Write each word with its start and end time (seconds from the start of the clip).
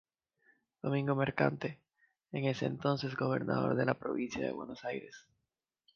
Domingo 0.81 1.13
Mercante, 1.15 1.79
en 2.31 2.45
ese 2.45 2.65
entonces 2.65 3.15
Gobernador 3.15 3.75
de 3.75 3.85
la 3.85 3.99
Provincia 3.99 4.43
de 4.43 4.51
Buenos 4.51 4.83
Aires. 4.83 5.27